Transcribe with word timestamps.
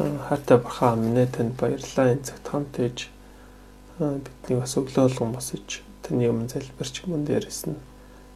Хайртай 0.00 0.56
бахаа 0.56 0.96
минь 0.96 1.28
танд 1.28 1.60
баярлалаа 1.60 2.16
энэ 2.16 2.24
цагт 2.24 2.48
хамт 2.48 2.72
ээж 2.80 2.98
бидний 4.00 4.56
бас 4.56 4.72
өглөө 4.80 5.12
болгон 5.12 5.32
босож 5.36 5.84
таны 6.00 6.24
өмнө 6.24 6.48
залбирч 6.48 7.04
мөн 7.04 7.28
дээрээс 7.28 7.68
нь 7.68 7.76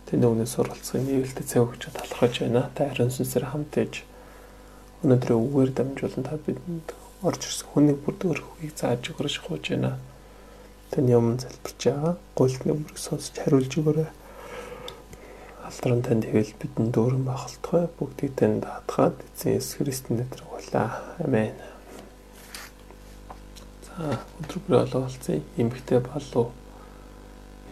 таны 0.05 0.29
өмнө 0.29 0.45
суралцахын 0.45 1.09
нээлттэй 1.09 1.47
цаг 1.49 1.65
өгч 1.65 1.89
талархаж 1.89 2.35
байна. 2.45 2.69
Та 2.77 2.93
харин 2.93 3.09
сүнсээр 3.09 3.49
хамт 3.49 3.73
ээж 3.81 4.05
өнөөдөр 5.09 5.33
үгээр 5.33 5.71
дамжуулан 5.73 6.25
та 6.29 6.37
бидэнд 6.37 6.89
орж 7.25 7.41
ирсэн 7.49 7.69
хүний 7.73 7.97
бүрдгэр 7.97 8.45
хөвгийг 8.45 8.77
зааж 8.77 9.01
өгөрөж 9.09 9.37
хууж 9.41 9.65
байна. 9.73 9.97
Таны 10.93 11.17
өмнө 11.17 11.49
залбирч 11.49 11.81
байгаа. 11.81 12.15
Гуйлтны 12.37 12.77
өмнө 12.77 13.01
сонсож 13.01 13.41
хариулж 13.41 13.73
өгөөрэй. 13.73 14.13
Алдран 15.65 16.03
танд 16.05 16.25
хэвэл 16.29 16.53
бидэнд 16.61 16.93
дүүрэн 16.93 17.25
бахалтгай 17.25 17.89
бүгдийг 17.97 18.33
танд 18.37 18.69
хатгаад 18.69 19.17
эзэн 19.33 19.57
Есүс 19.57 19.81
Христийн 19.81 20.21
нэрээр 20.21 20.45
гуйлаа. 20.45 20.89
Амен. 21.25 21.57
За 23.89 24.21
өдөр 24.45 24.61
бүр 24.69 24.77
олголцсон 24.85 25.41
эмгтэй 25.57 26.05
болов. 26.05 26.53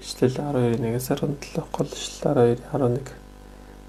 Ишлэл 0.00 0.32
12-1-ээс 0.32 1.12
17 1.12 1.68
гол 1.68 1.90
ишлэл 1.92 2.56
12-11 2.64 3.22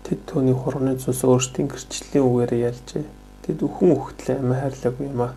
Тэд 0.04 0.20
түүний 0.28 0.52
хурны 0.52 0.98
цус 1.00 1.24
өөрсдийн 1.24 1.72
гэрчлийн 1.72 2.28
үгээрээ 2.28 2.68
ялжээ. 2.68 3.08
Тэд 3.48 3.64
өхөн 3.64 3.96
өгтлээ 3.96 4.36
амиа 4.36 4.68
хайрлаагүй 4.68 5.08
юм 5.08 5.22
аа. 5.24 5.32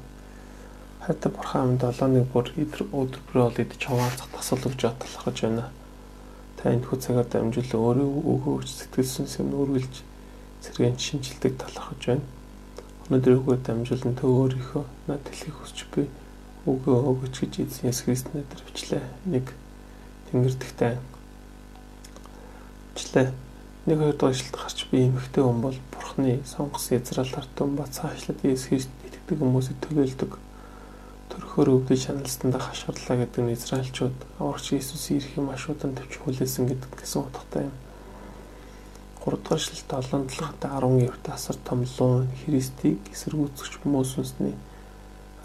Хайртай 1.06 1.30
бурхан 1.30 1.78
амд 1.78 1.86
долооныг 1.86 2.26
бүр 2.34 2.50
өдөр 2.58 3.22
бүр 3.30 3.38
ол 3.46 3.54
идэж 3.54 3.86
хаваалцах 3.86 4.26
тасал 4.34 4.66
өгч 4.66 4.82
батлахж 4.90 5.38
байна. 5.46 5.70
Та 6.66 6.74
энэ 6.74 6.82
хүү 6.82 6.98
цагаар 6.98 7.28
дамжуулан 7.30 7.78
өөрөө 7.78 8.10
өгөөж 8.26 8.66
сэтгэл 8.66 9.06
сүнсээ 9.06 9.46
нүүргэлж 9.46 10.02
сэргээн 10.66 10.98
шинжилдэг 10.98 11.54
талархаж 11.62 12.02
байна. 12.10 12.26
Өнөөдөр 13.06 13.34
өгөө 13.38 13.56
дамжуулан 13.62 14.18
төө 14.18 14.30
өөрийнхөө 14.34 14.84
над 15.06 15.22
дэлхийг 15.22 15.54
хүсч 15.62 15.86
би 15.94 16.10
өгөө 16.66 16.96
өгөөч 17.06 17.34
гэж 17.38 17.54
эзэн 17.70 17.86
Есүс 17.86 18.02
Христосны 18.02 18.42
нэрээр 18.42 18.66
бичлээ. 18.66 19.04
Нэг 19.30 19.46
тэнгэрдэгтэй 20.34 20.94
бичлээ. 22.98 23.30
Нэг 23.86 23.98
хоёр 24.02 24.16
дахь 24.18 24.34
ишлэлд 24.34 24.58
гарч 24.58 24.78
би 24.90 25.06
эмхтэй 25.06 25.46
хүн 25.46 25.62
бол 25.62 25.78
Бурхны 25.94 26.42
сонгосон 26.50 26.98
Израиль 26.98 27.38
артун 27.38 27.78
ба 27.78 27.86
цаашлаад 27.86 28.42
Есүс 28.42 28.66
Христ 28.66 28.90
итгэдэг 29.06 29.38
хүмүүсийг 29.38 29.78
төлөөлдөг. 29.86 30.34
Төрхөөр 31.56 31.88
өвдөж 31.88 32.00
шаналстанда 32.04 32.60
хашгирлаа 32.60 33.16
гэдэг 33.16 33.40
нь 33.40 33.56
Израильчууд 33.56 34.12
аврагч 34.36 34.76
Иесусийн 34.76 35.24
ирэх 35.24 35.40
маш 35.40 35.64
удаан 35.72 35.96
төвч 35.96 36.20
хүлээсэн 36.20 36.68
гэдэг 36.68 36.92
гэсэн 37.00 37.24
утгатай 37.24 37.72
юм. 37.72 37.76
3 39.24 39.40
дугаар 39.40 39.56
ишлэлд 39.64 39.88
7 39.88 40.28
талхад 40.28 40.60
10 40.60 41.08
эрт 41.08 41.24
асар 41.32 41.56
томлон 41.64 42.28
Христийг 42.44 43.00
эсэргүүцэгч 43.08 43.72
хүмүүс 43.80 44.08
сүнсний 44.20 44.52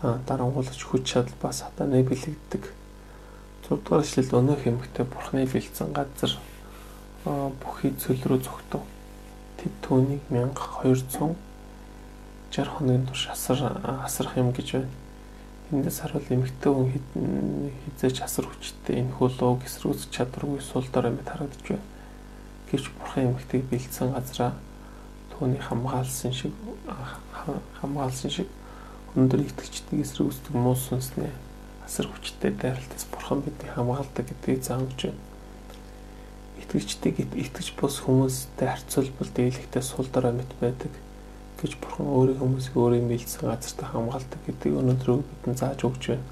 дарангуулагч 0.03 0.83
хүч 0.83 1.03
чадал 1.07 1.31
ба 1.39 1.55
сатаныг 1.55 2.11
бэлэгддэг. 2.11 2.63
6 3.71 3.79
дугаар 3.79 4.03
ишлэлд 4.03 4.35
өнөөх 4.35 4.67
эмгтээ 4.67 5.07
бурхны 5.07 5.47
бэлдсэн 5.47 5.95
газар 5.95 6.35
бүхий 7.23 7.95
цөл 7.95 8.19
рүү 8.19 8.43
зүгтв. 8.43 8.83
Тэд 9.63 9.73
түүнийг 9.79 10.27
1260 10.27 11.39
хоногийн 12.51 13.07
турш 13.07 13.31
асар 13.31 13.79
асрах 14.03 14.35
юм 14.35 14.51
гэж 14.51 14.75
байна. 14.75 14.91
Эндээс 15.71 16.03
харуул 16.03 16.27
эмгтээ 16.27 16.71
хүн 16.75 16.91
хизээч 17.95 18.17
асар 18.27 18.43
хүчтэй 18.43 18.99
энэ 18.99 19.15
хөлөөг 19.15 19.63
эсрүүцэх 19.63 20.11
чадваргүй 20.11 20.59
сул 20.59 20.83
дорой 20.91 21.15
мэт 21.15 21.31
харагдаж 21.31 21.63
байна. 21.63 21.87
Гэвч 22.67 22.91
бурхан 22.99 23.31
эмгтэйг 23.31 23.63
бэлдсэн 23.71 24.11
газараа 24.11 24.51
түүний 25.31 25.63
хамгаалсан 25.63 26.35
шиг 26.35 26.51
хамгаалсан 27.79 28.31
шиг 28.35 28.51
өндөр 29.15 29.47
итгэгчдийг 29.47 30.03
эсрэг 30.03 30.27
үздэг 30.27 30.55
муу 30.59 30.75
сүнснээ 30.75 31.31
асар 31.87 32.11
хүчтэй 32.11 32.51
дайралтаас 32.51 33.07
бурхан 33.07 33.39
биднийг 33.39 33.71
хамгаалдаг 33.71 34.27
гэдгийг 34.27 34.67
заавж 34.67 35.07
байна. 35.07 35.23
Итгэгчдийг 36.59 37.15
итгэж 37.31 37.79
бус 37.79 38.03
хүмүүстэй 38.03 38.67
харьцуулбал 38.67 39.31
дийлэгтэй 39.31 39.83
сул 39.87 40.07
дараа 40.11 40.35
мэт 40.35 40.51
байдаг 40.59 40.91
гэж 41.61 41.77
бурхан 41.77 42.07
өөрийн 42.09 42.39
хүмүүсийг 42.41 42.75
өөрийн 42.75 43.07
бэлдсэн 43.07 43.45
газартаа 43.45 43.87
хамгаалдаг 43.93 44.41
гэдгийг 44.45 44.75
өнөөдөр 44.81 45.09
бидэнд 45.21 45.61
зааж 45.61 45.79
өгч 45.85 46.03
байна. 46.11 46.25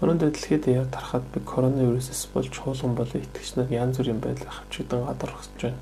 Өнөөдөр 0.00 0.30
дэлхийд 0.32 0.64
яар 0.72 0.88
тарахад 0.88 1.24
би 1.32 1.40
коронавирусээс 1.40 2.32
болж 2.32 2.48
чуулган 2.52 2.96
болон 2.96 3.20
итгэгч 3.20 3.56
нар 3.56 3.68
янз 3.72 3.96
бүрийн 3.96 4.20
байдлаар 4.20 4.56
хавчигдан 4.56 5.04
гадархаж 5.08 5.52
байна. 5.60 5.80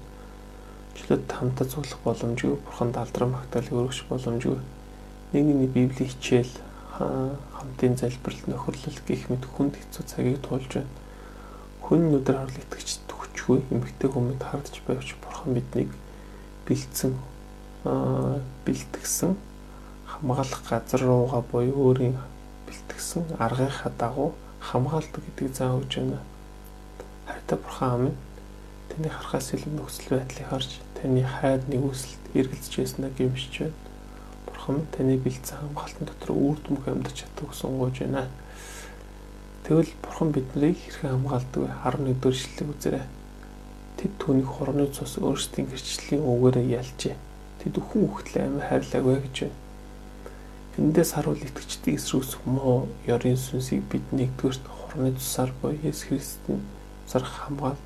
Члээд 0.94 1.26
хамтаа 1.30 1.66
цуглах 1.66 2.00
боломжгүй 2.06 2.58
бурханд 2.62 2.94
алдрам 2.94 3.34
магтаалыг 3.34 3.74
өргөж 3.74 4.06
боломжгүй 4.06 4.58
нэгний 5.34 5.66
библийн 5.66 6.10
хичээл 6.14 6.54
хамтын 6.94 7.98
залбирал 7.98 8.42
нөхөрлөл 8.46 9.02
гих 9.02 9.26
мэт 9.26 9.44
хүнд 9.50 9.74
хэцүү 9.74 10.04
цагийг 10.06 10.38
туулж 10.46 10.70
байна. 10.78 10.94
Хүн 11.82 12.14
нүдэр 12.14 12.38
итгэж 12.54 13.02
төгчгүй 13.10 13.66
эмгтэй 13.74 14.08
хүмүүд 14.14 14.42
хардж 14.46 14.78
байвч 14.86 15.18
бурхан 15.18 15.58
биднийг 15.58 15.90
бэлдсэн 16.70 17.18
бэлтгэсэн 17.84 19.36
хамгаалах 20.08 20.62
газар 20.68 21.00
руугаа 21.04 21.42
буюу 21.52 21.92
өөрийн 21.92 22.16
бэлтгэсэн 22.66 23.36
аргынхаа 23.38 23.92
дагуу 23.98 24.30
хамгаалдаг 24.60 25.22
гэдгийг 25.24 25.52
зааж 25.54 25.84
өгч 25.84 25.92
байна. 26.00 26.20
Хайртай 27.28 27.58
бурхан 27.58 27.90
амин 27.94 28.14
таны 28.88 29.08
харахаас 29.08 29.52
илүү 29.54 29.72
нөхцөл 29.76 30.16
байдлыг 30.16 30.48
харж 30.48 30.70
таны 30.96 31.22
хайр 31.24 31.60
нэгүсэлд 31.68 32.22
эргэлзэж 32.38 32.72
байснаа 32.78 33.10
гэмшиж 33.16 33.54
байна 33.60 33.84
бурхан 34.64 34.86
таны 34.96 35.16
бэлдсэн 35.18 35.58
хамгаалтын 35.60 36.06
дотор 36.08 36.30
үр 36.32 36.58
дүнг 36.64 36.88
амьдарч 36.88 37.20
чаддаг 37.20 37.52
гэсэн 37.52 37.76
гоож 37.78 37.98
байна. 38.00 38.28
Тэгвэл 39.64 39.92
бурхан 40.00 40.32
биднийг 40.32 40.78
хэрхэн 40.80 41.10
хамгаалдаг 41.20 41.60
вэ? 41.60 41.70
11 41.84 42.20
дэх 42.20 42.32
ишлэлийг 42.32 42.70
үзээрэй. 42.72 43.06
Тэд 44.00 44.12
түүний 44.18 44.48
хорны 44.48 44.86
цус 44.88 45.18
өөрсдийн 45.20 45.68
гэрчлийн 45.68 46.24
үгээрээ 46.24 46.66
ялжээ. 46.80 47.16
Тэд 47.64 47.80
өхөн 47.80 48.04
үхтлээ 48.04 48.44
амь 48.44 48.60
хайрлаагүй 48.60 49.16
гэж 49.24 49.36
байна. 49.48 49.58
Эндээс 50.78 51.10
харуул 51.16 51.40
итгэждэг 51.40 51.96
эсрүүс 51.96 52.36
муу 52.44 52.92
ёрын 53.08 53.40
сүнсийг 53.40 53.88
бид 53.88 54.04
нэгдүгээрт 54.12 54.64
хорны 54.68 55.16
цусаар 55.16 55.50
буюу 55.58 55.80
Есүс 55.80 56.06
Христийн 56.12 56.60
цар 57.08 57.24
хамгаал 57.24 57.80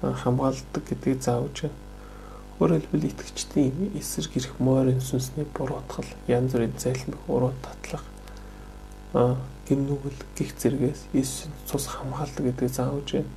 хамгаалдаг 0.00 0.82
гэдгийг 0.88 1.20
заавж 1.20 1.68
байна 1.68 1.78
Өөрөөр 2.60 2.92
хэлбэл 2.92 3.08
итгэгчдийн 3.08 3.96
эсрэг 3.96 4.36
ирэх 4.36 4.60
морин 4.60 5.00
сүнсний 5.00 5.48
буруутгал, 5.48 6.04
янз 6.28 6.52
бүрийн 6.52 6.76
зайлмх, 6.76 7.24
уруу 7.24 7.56
татлах, 7.64 8.04
гимнүгэл 9.64 10.20
гих 10.36 10.52
зэргээс 10.60 11.08
Иесусийн 11.16 11.56
цус 11.64 11.88
хамгаалдаг 11.88 12.44
гэдгийг 12.52 12.68
заавж 12.68 13.16
байна. 13.16 13.32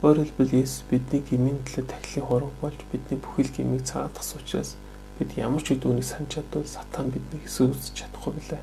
Өөрөөр 0.00 0.24
хэлбэл 0.24 0.56
Иесус 0.56 0.88
бидний 0.88 1.20
гмийн 1.20 1.60
төлөө 1.68 1.84
тахилын 1.84 2.24
хураг 2.24 2.54
болж 2.64 2.80
бидний 2.88 3.20
бүхэл 3.20 3.52
гмийг 3.52 3.84
цаадах 3.84 4.24
учраас 4.24 4.80
бид 5.18 5.30
ямар 5.36 5.62
ч 5.62 5.72
үед 5.74 5.84
үүнийг 5.84 6.06
санаж 6.06 6.30
чадвал 6.36 6.68
сатан 6.68 7.10
биднийг 7.10 7.44
эсүүсэж 7.48 7.94
чадахгүй 7.96 8.32
билээ. 8.36 8.62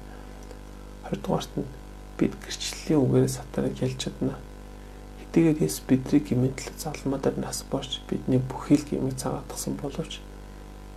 Хоёрдугаарт 1.09 1.53
нь 1.58 1.68
бид 2.18 2.34
гэрчлэлийн 2.40 3.02
үгээрээ 3.02 3.31
сатаныг 3.31 3.75
ялж 3.81 3.97
чадна 3.97 4.38
Тэгээд 5.34 5.66
Есүс 5.66 5.81
бидний 5.90 6.22
гимэнтлэг 6.22 6.78
залмаадаар 6.78 7.42
нас 7.42 7.66
борч 7.66 8.06
бидний 8.06 8.38
бүхий 8.38 8.78
л 8.78 8.86
гимийг 8.86 9.18
цагаатгсан 9.18 9.74
боловч 9.81 10.22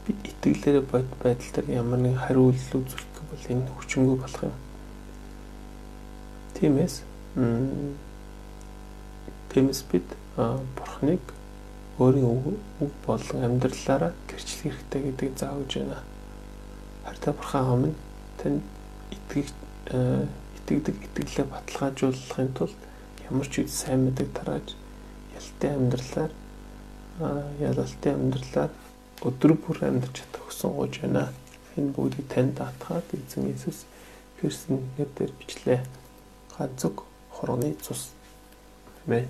бид 0.05 0.21
итгэлээрээ 0.28 0.84
бод 0.84 1.09
байдал 1.25 1.65
дээр 1.65 1.81
ямар 1.81 2.05
нэгэн 2.05 2.21
хариулт 2.21 2.61
үзүүлэх 2.69 3.25
бол 3.33 3.45
энэ 3.49 3.72
хүчингүй 3.81 4.16
болох 4.21 4.43
юм. 4.45 4.56
Тиймээс 6.53 7.00
тиймээс 9.56 9.81
бид 9.89 10.05
бурхныг 10.37 11.25
өөрийн 11.99 12.59
үг 12.81 12.93
болон 13.07 13.41
амьдралаараа 13.45 14.12
гэрчлэх 14.29 14.77
хэрэгтэй 14.77 15.01
гэдгийг 15.03 15.34
заавж 15.41 15.73
байна. 15.81 15.99
Харин 17.05 17.33
бурхан 17.33 17.65
амын 17.73 17.95
тань 18.37 18.61
итгэж 19.17 19.48
итгэдэг 20.60 20.97
итгэлээ 21.07 21.47
баталгаажуулахын 21.48 22.53
тулд 22.53 22.81
ямар 23.31 23.48
ч 23.48 23.65
үед 23.65 23.72
сайн 23.72 24.04
мэдэг 24.04 24.28
тарааж 24.37 24.77
ялтай 25.33 25.71
амьдралаар 25.72 26.33
ялалтай 27.65 28.13
амьдралаар 28.13 28.72
өдөр 29.25 29.53
бүр 29.57 29.78
амьдарч 29.89 30.21
чадах 30.21 30.45
хүсэн 30.53 30.77
гож 30.77 31.01
байна. 31.01 31.33
Энэ 31.81 31.97
бүгдийг 31.97 32.28
танд 32.28 32.60
даатгаад 32.60 33.09
эзэн 33.16 33.48
Иесус 33.48 33.89
Христосийн 34.37 34.84
нэрээр 35.01 35.33
бичлээ. 35.41 35.81
Ганцог 36.53 37.09
хорооны 37.33 37.72
цус. 37.81 38.13
Амен. 39.07 39.28